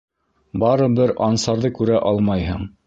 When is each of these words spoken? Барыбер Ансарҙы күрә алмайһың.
Барыбер 0.63 1.15
Ансарҙы 1.29 1.75
күрә 1.79 2.05
алмайһың. 2.13 2.69